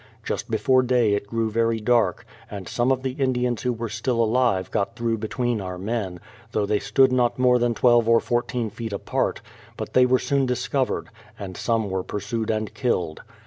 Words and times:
Just 0.23 0.49
before 0.49 0.81
day 0.81 1.13
it 1.13 1.27
grew 1.27 1.51
very 1.51 1.79
dark, 1.79 2.25
and 2.49 2.67
some 2.67 2.91
of 2.91 3.03
the 3.03 3.11
Indians 3.11 3.61
who 3.61 3.71
were 3.71 3.87
still 3.87 4.19
alive 4.23 4.71
got 4.71 4.95
through 4.95 5.19
between 5.19 5.61
our 5.61 5.77
men, 5.77 6.19
though 6.53 6.65
they 6.65 6.79
stood 6.79 7.11
not 7.11 7.37
more 7.37 7.59
than 7.59 7.75
twelve 7.75 8.09
or 8.09 8.19
fourteen 8.19 8.71
feet 8.71 8.93
apart; 8.93 9.41
but 9.77 9.93
they 9.93 10.07
were 10.07 10.17
soon 10.17 10.47
discovered, 10.47 11.09
and 11.37 11.55
some 11.55 11.87
were 11.91 12.01
pursued 12.01 12.49
and 12.49 12.73
killed. 12.73 13.21